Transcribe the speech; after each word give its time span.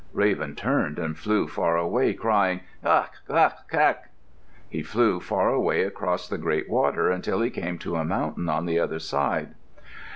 Raven 0.13 0.55
turned 0.55 0.97
and 0.97 1.15
flew 1.15 1.47
far 1.47 1.77
away 1.77 2.15
crying, 2.15 2.61
"Qaq! 2.83 3.09
qaq! 3.29 3.53
qaq!" 3.71 3.97
He 4.67 4.81
flew 4.81 5.19
far 5.19 5.49
away 5.49 5.83
across 5.83 6.27
the 6.27 6.39
great 6.39 6.67
water 6.67 7.11
until 7.11 7.39
he 7.41 7.51
came 7.51 7.77
to 7.77 7.97
a 7.97 8.03
mountain 8.03 8.49
on 8.49 8.65
the 8.65 8.79
other 8.79 8.97
side. 8.97 9.53